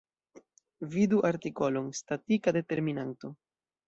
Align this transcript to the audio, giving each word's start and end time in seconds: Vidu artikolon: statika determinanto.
Vidu 0.95 1.19
artikolon: 1.29 1.91
statika 1.97 2.55
determinanto. 2.57 3.31